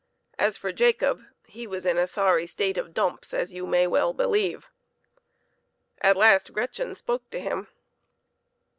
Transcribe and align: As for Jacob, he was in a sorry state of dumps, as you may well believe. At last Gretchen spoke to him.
As 0.39 0.57
for 0.57 0.71
Jacob, 0.71 1.23
he 1.45 1.67
was 1.67 1.85
in 1.85 1.95
a 1.99 2.07
sorry 2.07 2.47
state 2.47 2.75
of 2.79 2.91
dumps, 2.91 3.35
as 3.35 3.53
you 3.53 3.67
may 3.67 3.85
well 3.85 4.13
believe. 4.13 4.67
At 5.99 6.17
last 6.17 6.51
Gretchen 6.53 6.95
spoke 6.95 7.29
to 7.29 7.39
him. 7.39 7.67